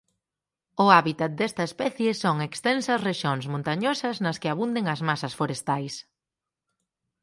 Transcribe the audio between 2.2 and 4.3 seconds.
son extensas rexións montañosas